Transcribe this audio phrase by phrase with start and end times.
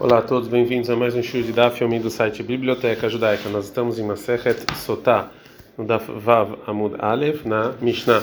[0.00, 3.48] Olá a todos, bem-vindos a mais um show de Daf Yomi do site Biblioteca Judaica.
[3.50, 5.30] Nós estamos em Masechet Sotá,
[5.78, 8.22] no Daf Vav Amud Aleph, na Mishnah.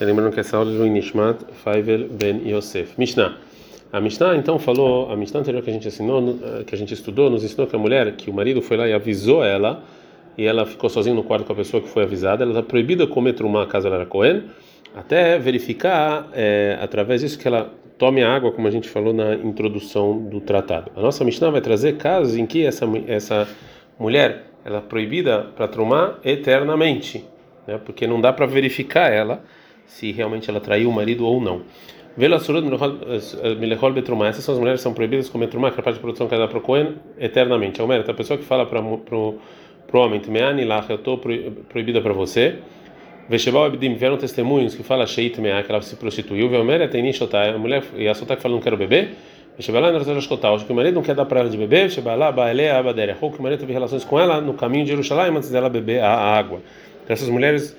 [0.00, 2.94] Lembrando que essa aula é do Nishmat Faivel Ben Yosef.
[2.98, 3.36] Mishnah.
[3.92, 7.30] A Mishnah então falou, a Mishnah anterior que a gente assinou, que a gente estudou,
[7.30, 9.84] nos ensinou que a mulher, que o marido foi lá e avisou ela,
[10.36, 13.06] e ela ficou sozinha no quarto com a pessoa que foi avisada, ela está proibida
[13.06, 14.44] de comer trumá caso ela era Cohen,
[14.96, 20.18] até verificar é, através disso que ela tome água, como a gente falou na introdução
[20.18, 20.90] do tratado.
[20.96, 23.46] A nossa Mishnah vai trazer casos em que essa, essa
[23.98, 27.22] mulher ela é proibida para trumar eternamente,
[27.66, 27.78] né?
[27.84, 29.44] porque não dá para verificar ela
[29.84, 31.60] se realmente ela traiu o marido ou não.
[34.30, 36.48] Essas são as mulheres que são proibidas de comer trumá, que é de produção dá
[36.48, 37.82] para Cohen, eternamente.
[37.82, 39.38] É a pessoa que fala para o
[39.92, 40.20] homem,
[40.88, 41.18] eu estou
[41.68, 42.60] proibida para você.
[43.30, 46.48] Veshebal Abdim vieram testemunhos que fala Sheit Meah, que ela se prostituiu.
[46.48, 49.14] Velmer tem Nishotai, a mulher e a Sotá que fala não quero beber.
[49.56, 51.86] Veshebal quero escutar, que o marido não quer dar para ela de beber.
[51.86, 55.36] Veshebal Baale Abadere, ou que o marido teve relações com ela no caminho de Jerusalém
[55.36, 56.60] antes dela beber a água.
[57.04, 57.76] Então, essas mulheres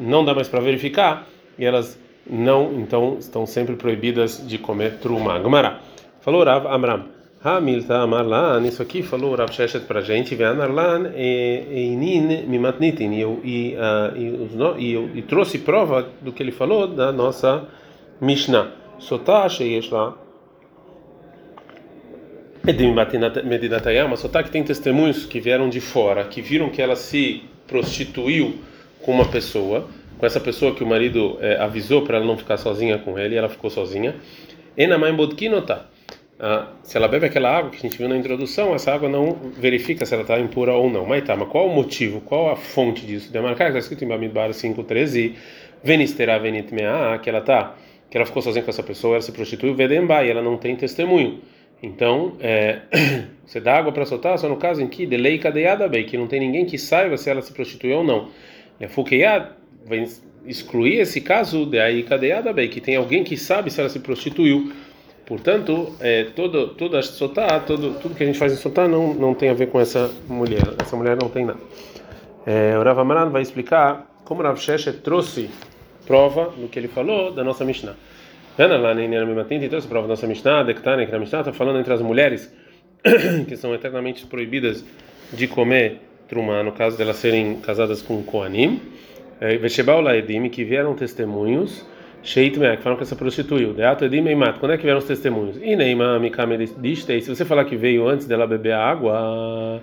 [0.00, 1.26] não dá mais para verificar
[1.58, 5.38] e elas não, então, estão sempre proibidas de comer truma.
[5.38, 5.78] Gumara.
[6.22, 7.15] Falou Rav Amram.
[7.44, 10.34] Hamilta Amarlan, isso aqui falou Rav Sheshet para a gente,
[12.48, 13.12] Mimatnitin,
[13.44, 17.68] e, e, e, trouxe prova do que ele falou da nossa
[18.20, 18.72] Mishnah.
[18.98, 20.16] Sotá Sheish lá.
[23.44, 28.56] Medinatayama, Sotá que tem testemunhos que vieram de fora, que viram que ela se prostituiu
[29.02, 29.86] com uma pessoa,
[30.18, 33.34] com essa pessoa que o marido é, avisou para ela não ficar sozinha com ele,
[33.34, 34.16] e ela ficou sozinha.
[34.76, 35.84] Enamai Bodkinotá
[36.38, 39.32] ah, se ela bebe aquela água que a gente viu na introdução, essa água não
[39.56, 41.06] verifica se ela está impura ou não.
[41.06, 43.32] Mas tá, mas qual o motivo, qual a fonte disso?
[43.32, 45.34] De marcar, está escrito em Bamidbar 5,13,
[45.82, 47.74] Venistera venit mea, que ela tá,
[48.10, 50.76] que ela ficou sozinha com essa pessoa, ela se prostituiu, Vedemba, e ela não tem
[50.76, 51.40] testemunho.
[51.82, 52.80] Então, é,
[53.44, 56.26] você dá água para soltar, só no caso em que delei cadeada bem, que não
[56.26, 58.28] tem ninguém que saiba se ela se prostituiu ou não.
[58.88, 59.50] Fukeyad
[59.86, 60.04] vai
[60.46, 64.00] excluir esse caso de aí cadeada bem, que tem alguém que sabe se ela se
[64.00, 64.72] prostituiu.
[65.26, 69.34] Portanto, é, todo, toda sotá, todo, tudo que a gente faz em sotá não, não
[69.34, 70.62] tem a ver com essa mulher.
[70.80, 71.58] Essa mulher não tem nada.
[72.46, 75.50] É, o Rav Amaran vai explicar como Rav Sheshet trouxe
[76.06, 77.96] prova do que ele falou da nossa Mishnah.
[78.56, 79.10] Ana lá nem
[79.48, 82.50] tem trouxe prova da nossa Mishnah, Dektane, que a Mishnah está falando entre as mulheres
[83.48, 84.84] que são eternamente proibidas
[85.32, 88.80] de comer trumá, no caso delas serem casadas com Koanim.
[89.40, 91.84] É, Veshebal Laedim, que vieram testemunhos
[92.26, 93.72] Sheit Meak, falam que essa prostituiu.
[94.20, 95.58] Meimat, quando é que vieram os testemunhos?
[95.62, 99.80] E Neima Mikame Distei, se você falar que veio antes dela beber a água,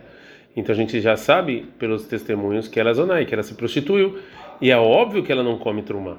[0.54, 4.20] então a gente já sabe pelos testemunhos que ela é zonai, que ela se prostituiu,
[4.60, 6.18] e é óbvio que ela não come trumá.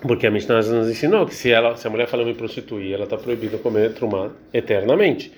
[0.00, 3.04] Porque a Mishnah nos ensinou que se, ela, se a mulher fala me prostituir, ela
[3.04, 5.30] está proibida de comer trumá eternamente.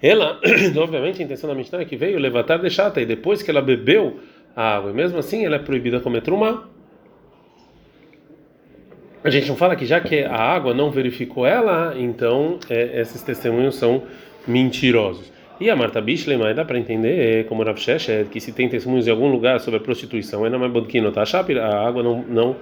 [0.00, 0.38] Ela,
[0.78, 3.60] obviamente, a intenção da Mishnah é que veio levantar de chata, e depois que ela
[3.60, 4.20] bebeu
[4.54, 6.68] a água, e mesmo assim ela é proibida de comer trumá
[9.24, 13.22] a gente não fala que já que a água não verificou ela, então é, esses
[13.22, 14.02] testemunhos são
[14.46, 15.30] mentirosos.
[15.60, 17.78] E a Marta Bishlema dá para entender, é, como Rav
[18.08, 21.22] é, que se tem testemunhos em algum lugar sobre a prostituição, é na Bodkino, tá?
[21.22, 22.56] A água não, não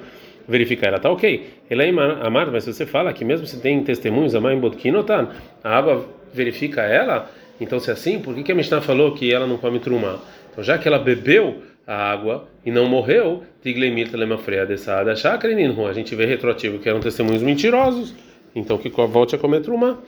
[0.46, 1.48] verificar ela, tá ok.
[1.70, 4.58] Ela é a Marta, mas se você fala que mesmo se tem testemunhos, a mãe
[4.58, 5.28] Bodkino, tá?
[5.64, 9.32] A água verifica ela, então se é assim, por que, que a Mishnah falou que
[9.32, 10.20] ela não come truma?
[10.52, 13.42] Então já que ela bebeu a água e não morreu,
[15.90, 18.14] a gente vê retroativo que eram testemunhos mentirosos,
[18.54, 19.98] então que volte a comer truma.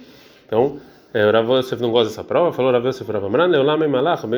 [0.47, 0.81] Então,
[1.15, 2.71] é, Yosef não gosta dessa prova, falou
[3.27, 3.51] Amran,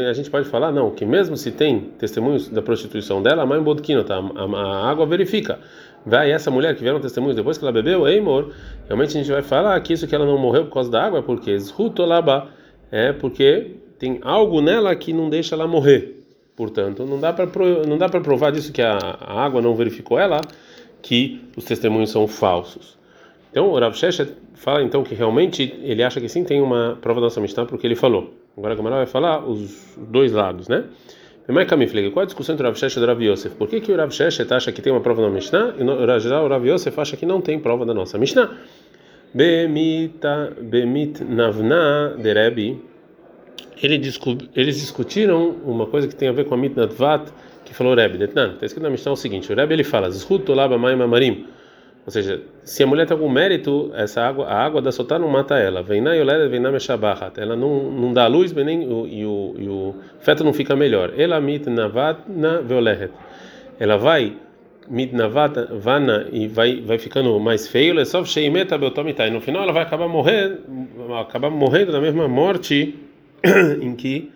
[0.08, 3.62] a gente pode falar, não, que mesmo se tem testemunhos da prostituição dela, a mãe
[4.04, 4.16] tá?
[4.16, 5.60] a, água verifica.
[6.04, 8.52] Vai essa mulher que vieram testemunhos depois que ela bebeu, Eimor,
[8.86, 11.22] realmente a gente vai falar que isso que ela não morreu por causa da água,
[11.22, 12.48] porque Zhutolaba,
[12.90, 16.13] é porque tem algo nela que não deixa ela morrer.
[16.56, 17.46] Portanto, não dá para
[17.86, 20.40] não dá para provar disso que a, a, água não verificou ela
[21.02, 22.96] que os testemunhos são falsos.
[23.50, 27.20] Então, o Rav Sheshet fala então que realmente ele acha que sim tem uma prova
[27.20, 28.34] da nossa Mishnah porque ele falou.
[28.56, 30.84] Agora a Gamara vai falar os dois lados, né?
[31.46, 33.54] Mas Kamiflega, qual a discussão entre o Rav Sheshet e o Rav Yosef?
[33.56, 36.48] Por que, que o Rav Sheshet acha que tem uma prova da Mishnah e o
[36.48, 38.50] Rav Yosef acha que não tem prova da nossa Mishnah?
[39.34, 42.16] Bemita, bemit navna
[43.86, 47.30] Rebbe eles discutiram uma coisa que tem a ver com a Mitnatvat,
[47.64, 48.22] que falou Rebbe.
[48.24, 50.08] Está escrito na Mishnah o seguinte: o Rebbe ele fala,
[51.06, 51.46] marim.
[52.06, 55.28] Ou seja, se a mulher tem algum mérito, essa água, a água da soltar não
[55.28, 55.82] mata ela.
[55.82, 57.40] Vem na yoleda, vem na meshabahat.
[57.40, 61.14] Ela não, não dá luz, nem, e, o, e o feto não fica melhor.
[61.16, 63.10] Ela mit navat na veolehet.
[63.80, 64.36] Ela vai
[64.86, 69.30] midnavana e vai vai ficando mais feio, é só sheimeta beotomitai.
[69.30, 70.58] No final ela vai acabar morrendo,
[71.18, 72.94] acabar morrendo da mesma morte
[73.80, 74.30] em que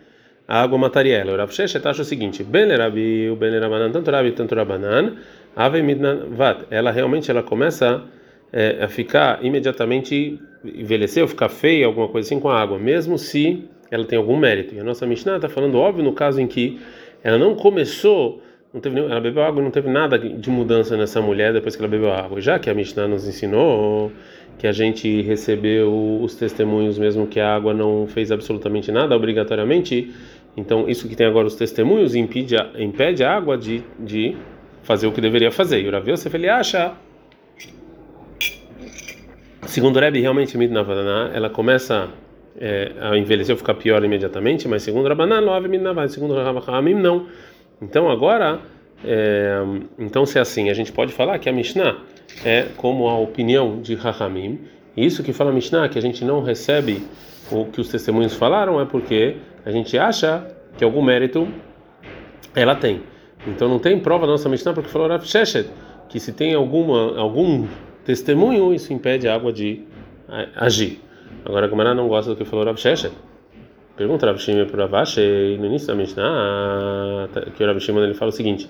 [0.46, 1.32] a água mataria ela.
[1.32, 2.68] O Rav Sheshet acha o seguinte: Ben
[3.30, 3.52] o Ben
[3.92, 5.16] tanto Rabi, tanto Rabanan,
[5.56, 6.66] Ave midnavat.
[6.70, 8.02] Ela realmente ela começa
[8.52, 13.18] é, a ficar imediatamente envelhecer ou ficar feia, alguma coisa assim com a água, mesmo
[13.18, 14.74] se ela tem algum mérito.
[14.74, 16.78] E a nossa Mishnah está falando óbvio no caso em que
[17.22, 21.22] ela não começou não teve ela bebeu água e não teve nada de mudança nessa
[21.22, 22.40] mulher depois que ela bebeu água.
[22.40, 24.12] Já que a Mishnah nos ensinou
[24.58, 30.12] que a gente recebeu os testemunhos mesmo que a água não fez absolutamente nada obrigatoriamente,
[30.56, 34.36] então isso que tem agora os testemunhos impede a, impede a água de, de
[34.82, 35.80] fazer o que deveria fazer.
[35.80, 36.94] E o Rav Yosef ele acha
[39.68, 42.08] Segundo Rebbe, realmente Midnavaná, ela começa
[42.58, 46.94] é, a envelhecer ou ficar pior imediatamente, mas segundo Rabaná, não há Midnavaná, segundo Rahamim,
[46.94, 47.26] não.
[47.80, 48.60] Então agora,
[49.04, 49.60] é,
[49.98, 51.98] então se é assim, a gente pode falar que a Mishnah
[52.44, 54.60] é como a opinião de Rahamim.
[54.96, 57.02] Isso que fala Mishnah, que a gente não recebe
[57.50, 60.46] o que os testemunhos falaram, é porque a gente acha
[60.76, 61.48] que algum mérito
[62.54, 63.02] ela tem.
[63.46, 65.68] Então não tem prova da nossa Mishnah porque falou Rav Sheshet,
[66.08, 67.66] que se tem alguma, algum
[68.04, 69.82] testemunho, isso impede a água de
[70.56, 71.00] agir.
[71.44, 73.12] Agora a Gemara não gosta do que falou Rav Sheshet.
[73.96, 75.06] Pergunta Rav Shimon para Rav
[75.58, 78.68] no início da Mishnah, tá, que o Rav Shimon ele fala o seguinte: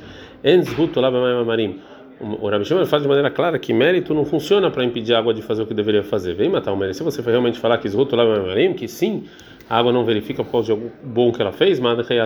[2.20, 5.32] o Rabi Shimon fala de maneira clara que mérito não funciona para impedir a água
[5.32, 6.35] de fazer o que deveria fazer.
[6.35, 6.99] Vem matar o mérito.
[6.99, 9.25] Se você realmente falar que Zruto Marim, que sim,
[9.70, 12.17] a água não verifica por causa de algo bom que ela fez, você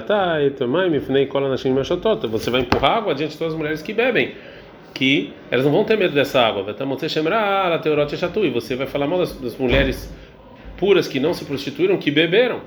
[2.50, 4.32] vai empurrar água diante de todas as mulheres que bebem.
[4.94, 6.64] Que elas não vão ter medo dessa água.
[6.66, 10.12] E você vai falar mal das, das mulheres
[10.78, 12.60] puras que não se prostituíram, que beberam.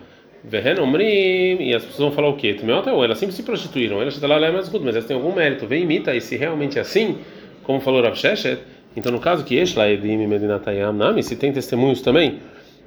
[0.52, 2.56] E as pessoas vão falar o quê?
[3.04, 5.66] Elas sempre se prostituíram, elas estão lá mas elas têm algum mérito.
[5.68, 7.18] Vem imita, e se realmente é assim,
[7.64, 8.60] como falou Rav Sheshet,
[8.96, 12.40] então no caso que Eshla Edim Medinatayam Nami, se tem testemunhos também,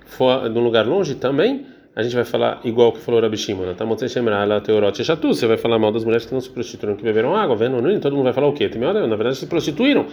[0.06, 1.66] for um lugar longe também,
[1.96, 3.74] a gente vai falar igual que falou Rabi Shimon,
[5.20, 7.76] você vai falar mal das mulheres que não se prostituíram, que beberam água, vendo?
[7.98, 8.70] Todo mundo vai falar o quê?
[8.78, 10.06] Na verdade, se prostituíram.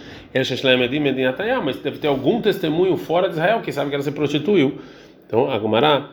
[1.64, 4.80] Mas deve ter algum testemunho fora de Israel que sabe que ela se prostituiu.
[5.24, 6.10] Então, a Gumará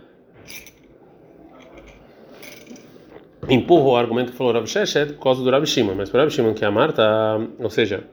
[3.49, 6.31] empurra o argumento que falou Rav Sheshet por causa do Rav Shimon, mas para Rav
[6.31, 7.03] Shimon que é a Marta,
[7.59, 8.03] ou seja,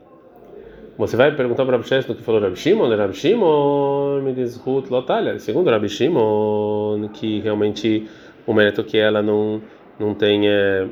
[0.97, 2.97] você vai perguntar para Rav Sheshet do que falou Rav Shimon, né?
[2.97, 8.06] Rav Shimon me diz Ruth Lotalha, segundo Rav Shimon, que realmente
[8.47, 9.62] o mérito que ela não
[9.99, 10.87] não tem é,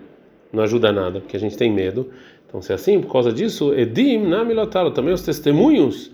[0.52, 2.10] não ajuda nada, porque a gente tem medo.
[2.46, 6.10] Então, se é assim, por causa disso, Edim na Milotalo, também os testemunhos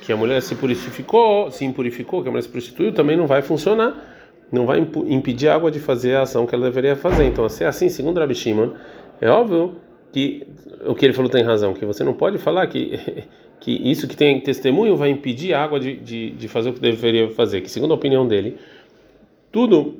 [0.00, 3.42] que a mulher se purificou, se impurificou, que a mulher se prostituiu, também não vai
[3.42, 4.12] funcionar
[4.52, 7.24] não vai impedir a água de fazer a ação que ela deveria fazer.
[7.24, 8.72] Então, se é assim, segundo Rabi Shimon,
[9.18, 9.76] é óbvio
[10.12, 10.46] que
[10.86, 13.24] o que ele falou tem razão, que você não pode falar que,
[13.58, 16.80] que isso que tem testemunho vai impedir a água de, de, de fazer o que
[16.80, 17.62] deveria fazer.
[17.62, 18.58] Que, segundo a opinião dele,
[19.50, 19.96] tudo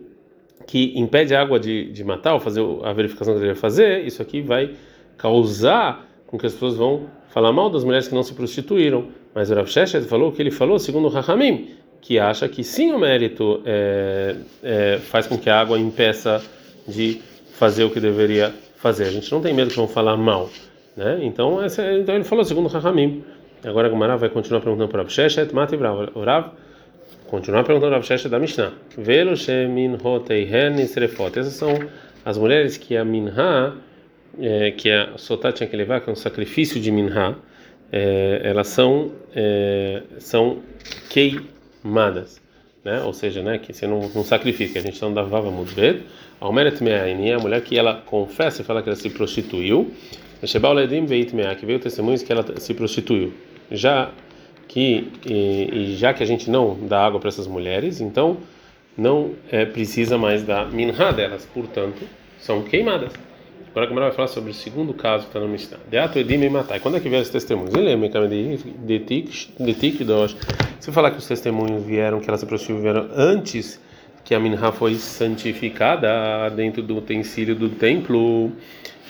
[0.67, 4.21] que impede a água de, de matar ou fazer a verificação que deveria fazer, isso
[4.21, 4.75] aqui vai
[5.17, 9.09] causar com que as pessoas vão falar mal das mulheres que não se prostituíram.
[9.35, 11.71] Mas o Rav Sheshet falou o que ele falou, segundo o Rahamim,
[12.03, 16.43] que acha que sim o mérito é, é, faz com que a água impeça
[16.87, 17.23] de
[17.53, 19.05] fazer o que deveria fazer.
[19.05, 20.51] A gente não tem medo que vão falar mal,
[20.97, 21.21] né?
[21.23, 23.25] Então, essa, então ele falou segundo Rahamim.
[23.65, 26.51] Agora a Gumara vai continuar perguntando para Absheshet, Mati Rav,
[27.29, 28.73] continuar perguntando para Absheshet da Mishnah.
[28.99, 31.39] Velo shemin hoteihen isrefot.
[31.39, 31.73] Essas são
[32.25, 33.75] as mulheres que a minha,
[34.41, 37.37] é, que a Sotá tinha que levar, que é um sacrifício de minha,
[37.93, 40.59] é, elas são é, são
[41.09, 41.39] kei
[41.83, 42.41] madas,
[42.85, 43.03] né?
[43.03, 46.03] Ou seja, né, que você não, não sacrifica, a gente não dá vava mudbet,
[46.41, 49.93] almeret me'aini, a mulher que ela confessa e fala que ela se prostituiu,
[50.47, 53.33] Shebal ledim veit me'a, que veio testemunhos que ela se prostituiu.
[53.71, 54.11] Já
[54.67, 58.39] que e, e, já que a gente não dá água para essas mulheres, então
[58.97, 62.03] não é, precisa mais da minha delas, portanto,
[62.41, 63.13] são queimadas.
[63.73, 65.79] Agora a Gamara vai falar sobre o segundo caso que está no Mishnah.
[65.91, 66.79] Deato edim e matai.
[66.79, 67.75] Quando é que vieram os testemunhos?
[67.75, 67.89] Ele
[69.59, 70.37] de tik dosh.
[70.79, 73.81] Se falar que os testemunhos vieram, que ela se prostituiu, vieram antes
[74.25, 78.53] que a minha foi santificada dentro do utensílio do templo,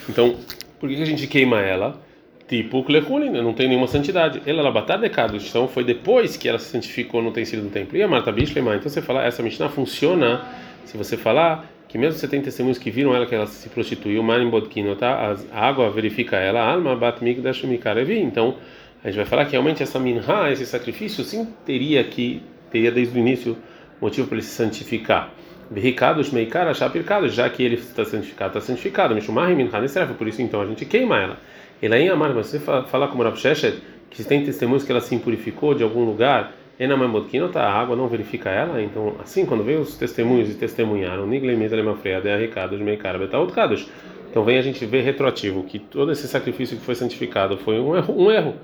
[0.08, 0.36] então
[0.78, 2.00] por que a gente queima ela?
[2.46, 4.42] Tipo, Klehulin, não tem nenhuma santidade.
[4.46, 7.96] Ela labatar decado, então foi depois que ela se santificou no utensílio do templo.
[7.96, 10.44] E a Marta Bishlema, então você fala, essa Mishnah funciona
[10.84, 14.22] se você falar que mesmo você tem testemunhos que viram ela que ela se prostituiu,
[14.22, 15.36] Marim Bodkino, tá?
[15.52, 18.18] A água verifica ela, Alma Batmik da Shumikarevi.
[18.18, 18.56] Então,
[19.04, 23.14] a gente vai falar que realmente essa minha, esse sacrifício, sim teria que, teria desde
[23.14, 23.58] o início
[24.00, 25.34] motivo para ele se santificar.
[25.70, 29.14] Berricados, Meikara, Shapircados, já que ele está santificado, está santificado.
[29.14, 31.38] Mishumari Minha Nesrefa, por isso então a gente queima ela.
[31.82, 35.14] Ele aí amar, mas você falar como Rav Sheshet, que tem testemunhos que ela se
[35.14, 39.96] impurificou de algum lugar, Enamamodkinota, a água não verifica ela, então assim, quando veio os
[39.96, 43.88] testemunhos e testemunharam, Niglemita Lemafreada é Ricardo de Meikara Betaut Kadosh.
[44.30, 47.94] Então vem a gente ver retroativo que todo esse sacrifício que foi santificado foi um
[47.94, 48.54] erro, um erro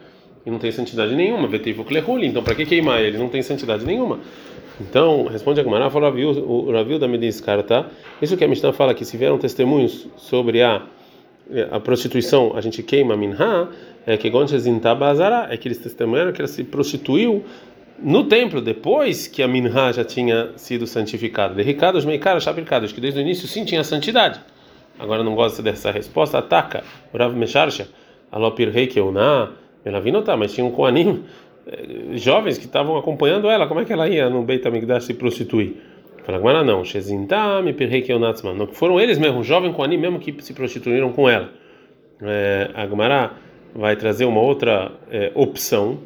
[0.44, 1.48] e não tem santidade nenhuma.
[2.25, 3.18] Então para que queimar ele?
[3.18, 4.18] Não tem santidade nenhuma.
[4.80, 7.87] Então, responde a Gemara, fala o Ravil da Mediscarta.
[8.22, 10.82] Isso que a Mishnah fala que se vieram testemunhos sobre a
[11.70, 13.68] a prostituição, a gente queima minha,
[14.06, 17.44] é que é que eles testemunharam que ela se prostituiu
[18.00, 21.55] no templo, depois que a minha já tinha sido santificada.
[21.55, 24.40] De Ricardo, Meikara, Shapirkados, que desde o início sim tinha santidade.
[24.99, 26.83] Agora não gosta dessa resposta, ataca.
[27.14, 27.88] Rav Mesharsha,
[28.31, 29.50] Alopir Rei Keuná,
[30.25, 31.25] tá, mas tinha um Koanim,
[31.67, 35.14] eh, jovens que estavam acompanhando ela, como é que ela ia no Beit HaMikdash se
[35.14, 35.76] prostituir?
[36.25, 40.52] Fala, agora não, Shezintam, Pirrei Keunatzman, não foram eles mesmos, jovens Koanim mesmo que se
[40.52, 41.49] prostituíram com ela.
[42.21, 43.33] É, a Gemara
[43.75, 45.99] vai trazer uma outra é, opção,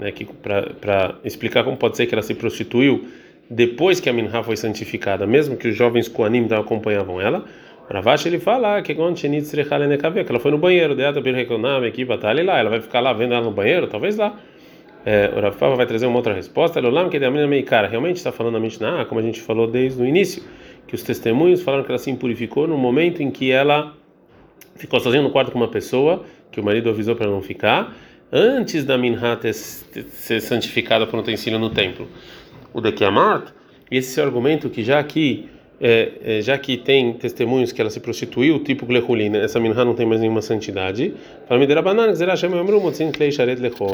[0.00, 3.06] né, para explicar como pode ser que ela se prostituiu
[3.48, 7.44] depois que a Minha foi santificada, mesmo que os jovens Koanim acompanhavam ela.
[7.90, 9.16] Ravash ele fala que quando
[10.24, 10.94] que ela foi no banheiro,
[11.32, 14.38] rekonam, equipa tá ela vai ficar lá vendo ela no banheiro, talvez lá.
[15.04, 16.78] É, o Rafa vai trazer uma outra resposta.
[16.78, 20.06] Lolam que meio cara, realmente está falando a Mishnah, como a gente falou desde o
[20.06, 20.42] início,
[20.86, 23.94] que os testemunhos falaram que ela se impurificou no momento em que ela
[24.76, 27.96] ficou sozinha no quarto com uma pessoa que o marido avisou para não ficar,
[28.32, 32.08] antes da Minha ter, ser santificada por um utensílio no templo.
[32.72, 33.52] O de Kiamat,
[33.90, 35.48] esse é argumento que já que
[35.80, 39.94] é, é, já que tem testemunhos que ela se prostituiu, tipo Glechulina, essa minha não
[39.94, 41.14] tem mais nenhuma santidade.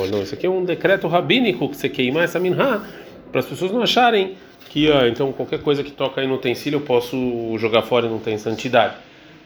[0.08, 2.82] Não, isso aqui é um decreto rabínico que você queimar essa minha
[3.30, 4.34] para as pessoas não acharem
[4.68, 8.18] que então qualquer coisa que toca aí no utensílio eu posso jogar fora e não
[8.18, 8.94] tem santidade.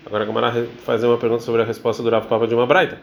[0.04, 2.98] Agora a Gamara fazer uma pergunta sobre a resposta do Rav Papa de uma braita.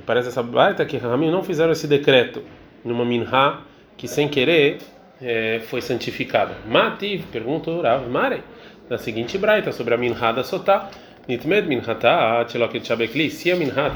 [0.00, 2.42] E parece essa braita que Ramim não fizeram esse decreto
[2.82, 3.58] numa minha
[3.98, 4.78] que sem querer
[5.20, 6.56] é, foi santificada.
[6.66, 8.42] Mati, pergunta Rav Mare
[8.88, 10.90] na seguinte braita sobre a minha da sotá.
[11.28, 13.30] Nitmed minhata atloket shabekli.
[13.30, 13.92] Se a minha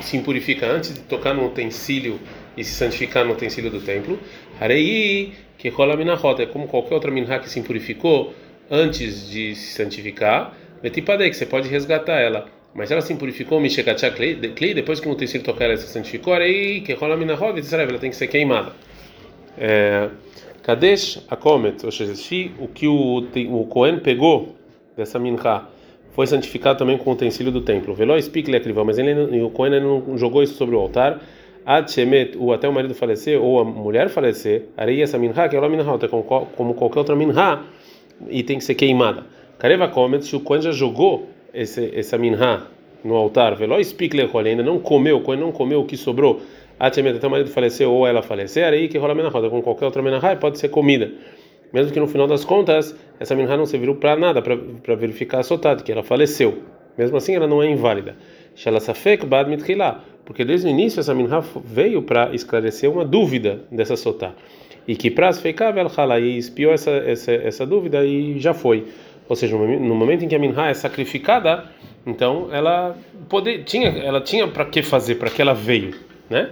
[0.00, 2.18] se impurifica antes de tocar no utensílio
[2.56, 4.18] e se santificar no utensílio do templo,
[4.60, 8.34] harei que rola minahot é como qualquer outra minha que se impurificou
[8.68, 10.52] antes de se santificar.
[10.82, 12.63] Letipadei que você pode resgatar ela.
[12.74, 16.80] Mas ela se impurificou, Mishekatcha Klei, depois que o utensílio tocar ela se santificou, aí
[16.80, 18.72] que rola minahot, ela tem que ser queimada.
[19.56, 20.08] É,
[20.62, 21.84] Kadesh Akomet,
[22.58, 23.18] o que o,
[23.50, 24.56] o Cohen pegou
[24.96, 25.68] dessa minha
[26.12, 27.94] foi santificado também com o utensílio do templo.
[27.94, 31.20] Veló Spikle Akrivá, mas ele, o Cohen não jogou isso sobre o altar.
[31.66, 31.94] Ad
[32.38, 35.68] ou até o marido falecer, ou a mulher falecer, areia essa minha, que é uma
[35.68, 37.62] minha, é como qualquer outra minha,
[38.28, 39.24] e tem que ser queimada.
[39.58, 42.66] Kareva Komet, se o Cohen já jogou esse, essa minha
[43.04, 46.40] no altar, Veló Spikle ainda não comeu, o Cohen não comeu o que sobrou
[46.78, 50.34] até o marido faleceu ou ela falecer, aí que rola menahá, com qualquer outra menahá
[50.36, 51.10] pode ser comida.
[51.72, 55.42] Mesmo que no final das contas, essa menahá não serviu para nada, para verificar a
[55.42, 56.62] sotad, que ela faleceu.
[56.96, 58.16] Mesmo assim, ela não é inválida.
[58.54, 63.96] Shalasafek bad mitchilá, porque desde o início essa menahá veio para esclarecer uma dúvida dessa
[63.96, 64.32] sotá.
[64.86, 65.88] E que pras feikav el
[66.20, 68.86] e espiou essa, essa, essa dúvida e já foi.
[69.28, 71.64] Ou seja, no momento em que a minha é sacrificada,
[72.06, 72.96] então ela
[73.28, 75.94] poder, tinha, ela tinha para que fazer, para que ela veio
[76.28, 76.50] né?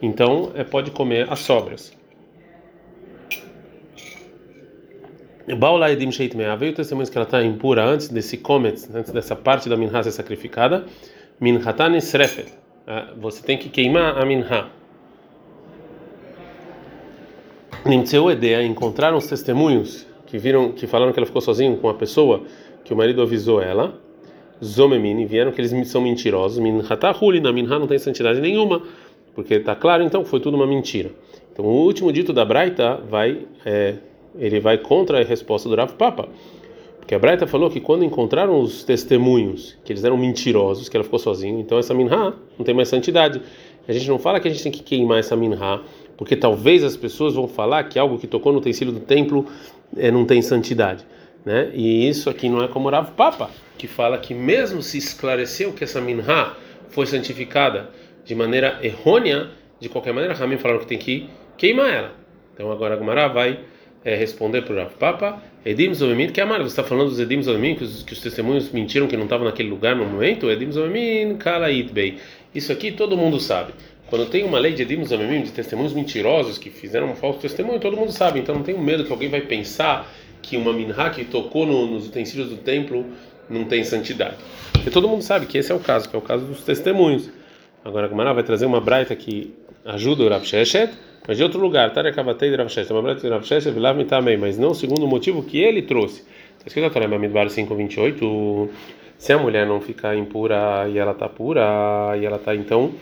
[0.00, 1.92] Então é, pode comer as sobras.
[5.58, 9.68] Baulaedim Sheit Mea veio testemunhos que ela está impura antes desse comet, antes dessa parte
[9.68, 10.84] da minha ser sacrificada.
[11.40, 12.52] Minhatan Srefet.
[12.86, 14.68] Ah, você tem que queimar a minha.
[17.84, 21.94] Nimtseu Edea encontraram os testemunhos que viram, que falaram que ela ficou sozinha com uma
[21.94, 22.42] pessoa
[22.84, 23.98] que o marido avisou ela.
[24.62, 26.58] Zomemini, vieram que eles são mentirosos.
[26.58, 28.82] Minhatahuli, na minha não tem santidade nenhuma,
[29.34, 31.10] porque está claro então foi tudo uma mentira.
[31.52, 33.96] Então o último dito da Braita vai, é,
[34.38, 36.28] ele vai contra a resposta do Rav Papa.
[36.98, 41.02] Porque a Braita falou que quando encontraram os testemunhos, que eles eram mentirosos, que ela
[41.02, 43.42] ficou sozinha, então essa minha não tem mais santidade.
[43.88, 45.80] A gente não fala que a gente tem que queimar essa minha,
[46.20, 49.46] porque talvez as pessoas vão falar que algo que tocou no utensílio do templo
[49.96, 51.02] é, não tem santidade.
[51.46, 51.70] Né?
[51.72, 53.48] E isso aqui não é como o Rav Papa
[53.78, 56.52] que fala que mesmo se esclareceu que essa minha
[56.90, 57.88] foi santificada
[58.22, 59.48] de maneira errônea,
[59.80, 62.12] de qualquer maneira, Ramim falaram que tem que queimar ela.
[62.52, 63.60] Então agora a Gumara vai
[64.04, 67.18] é, responder para o Rav Papa, Edim Zomemim, que é amar, você está falando dos
[67.18, 70.70] Edim Zomemim, que, que, os testemunhos mentiram que não estavam naquele lugar no momento, Edim
[70.70, 72.18] Zomemim, Kala Itbei.
[72.54, 73.72] Isso aqui todo mundo sabe.
[74.10, 77.78] Quando tem uma lei de Edim Zomemim, de testemunhos mentirosos que fizeram um falso testemunho,
[77.78, 78.40] todo mundo sabe.
[78.40, 80.12] Então não tenho medo que alguém vai pensar
[80.42, 83.06] que uma minha que tocou no, nos utensílios do templo
[83.48, 84.34] não tem santidade.
[84.84, 87.30] E todo mundo sabe que esse é o caso, que é o caso dos testemunhos.
[87.84, 90.92] Agora a Gemara vai trazer uma braita que ajuda o Rav Sheshet,
[91.26, 93.96] mas de outro lugar, Tarekavatei de Rav Sheshet, uma braita de Rav Sheshet, Vilav
[94.40, 96.24] mas não segundo o motivo que ele trouxe.
[96.58, 98.68] Está escrito na Torá Mamidbar 5:28,
[99.16, 102.92] se a mulher não ficar impura e ela está pura, e ela está então,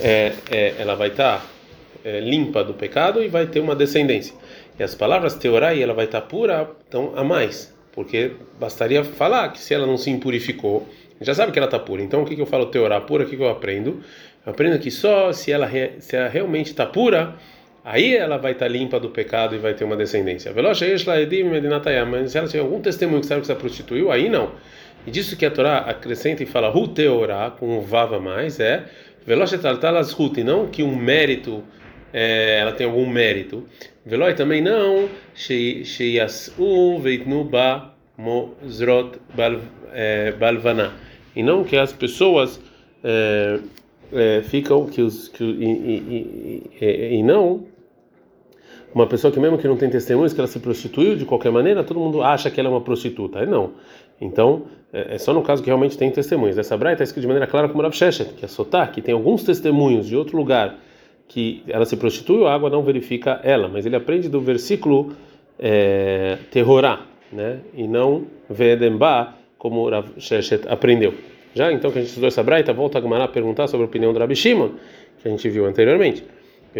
[0.00, 1.46] é, é, ela vai estar tá,
[2.04, 4.34] é, limpa do pecado e vai ter uma descendência.
[4.78, 9.02] E as palavras teorá e ela vai estar tá pura, então a mais, porque bastaria
[9.02, 10.86] falar que se ela não se impurificou,
[11.20, 12.02] já sabe que ela está pura.
[12.02, 13.24] Então o que, que eu falo teorá pura?
[13.24, 14.02] O que, que eu aprendo?
[14.44, 17.34] Eu aprendo que só se ela, se ela realmente está pura,
[17.82, 20.52] aí ela vai estar tá limpa do pecado e vai ter uma descendência.
[20.54, 24.52] Mas se ela tiver algum testemunho que sabe que se prostituiu, aí não.
[25.06, 28.84] E disso que a Torá acrescenta e fala hu teorá com um vava mais é
[29.26, 31.62] e não que um mérito
[32.12, 33.64] é, ela tem algum mérito.
[34.04, 39.18] Veloi também não sheyasu veitnu ba mozrot
[40.38, 40.92] balvana
[41.34, 42.60] e não que as pessoas
[43.02, 43.58] é,
[44.12, 47.66] é, ficam que os que, e, e, e, e, não
[48.94, 51.82] uma pessoa que mesmo que não tem testemunhos que ela se prostituiu de qualquer maneira
[51.82, 53.44] todo mundo acha que ela é uma prostituta.
[53.44, 53.72] Não
[54.20, 57.28] então é, é só no caso que realmente tem testemunhos essa braita está escrito de
[57.28, 60.76] maneira clara como Rav Sheshet que é Sotá que tem alguns testemunhos de outro lugar
[61.28, 65.12] que ela se prostitui a água não verifica ela mas ele aprende do versículo
[65.58, 67.60] é, terrorá né?
[67.74, 71.14] E não vedemba como Rav Sheshet aprendeu.
[71.54, 73.88] Já então que a gente estudou essa braita, volta a Gamara a perguntar sobre a
[73.88, 74.70] opinião do Rabi Shimon,
[75.20, 76.22] que a gente viu anteriormente.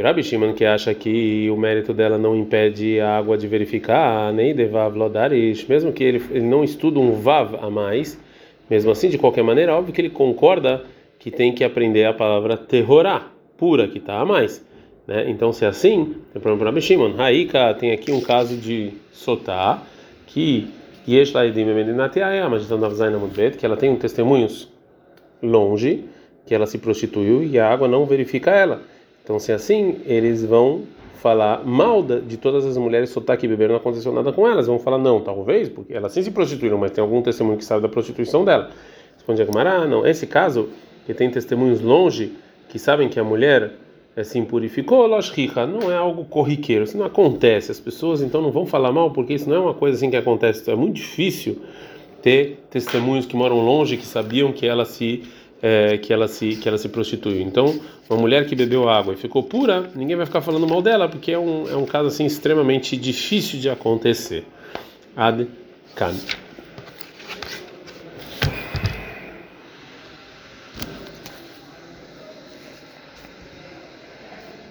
[0.02, 4.54] Rabi Shimon que acha que o mérito dela não impede a água de verificar, nem
[4.54, 8.20] devav lodarish, mesmo que ele, ele não estuda um vav a mais,
[8.68, 10.84] mesmo assim, de qualquer maneira, óbvio que ele concorda
[11.18, 14.64] que tem que aprender a palavra terrorá, pura, que está a mais.
[15.06, 15.30] Né?
[15.30, 17.12] Então, se é assim, tem problema para Rabi Shimon.
[17.12, 19.82] Raika tem aqui um caso de sotá,
[20.26, 20.68] que
[22.50, 22.80] mas então
[23.56, 24.68] que ela tem um testemunhos
[25.40, 26.04] longe,
[26.44, 28.82] que ela se prostituiu e a água não verifica ela.
[29.26, 30.82] Então, se é assim, eles vão
[31.20, 34.68] falar mal de todas as mulheres soltar que beberam não aconteceu nada com elas.
[34.68, 37.82] Vão falar, não, talvez, porque elas sim se prostituíram, mas tem algum testemunho que sabe
[37.82, 38.70] da prostituição dela.
[39.16, 40.06] Responde a Gamara, não.
[40.06, 40.68] Esse caso,
[41.04, 42.34] que tem testemunhos longe,
[42.68, 43.72] que sabem que a mulher
[44.22, 47.72] se impurificou, lógico, não é algo corriqueiro, isso não acontece.
[47.72, 50.16] As pessoas então não vão falar mal, porque isso não é uma coisa assim que
[50.16, 50.62] acontece.
[50.62, 51.62] Então, é muito difícil
[52.22, 55.24] ter testemunhos que moram longe, que sabiam que ela se
[55.62, 57.40] é, que ela se que ela se prostituiu.
[57.40, 61.08] Então, uma mulher que bebeu água e ficou pura, ninguém vai ficar falando mal dela,
[61.08, 64.44] porque é um, é um caso assim extremamente difícil de acontecer.
[65.16, 65.46] Ad
[65.94, 66.14] can.